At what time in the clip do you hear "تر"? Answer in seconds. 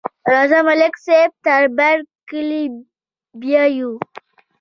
1.45-1.63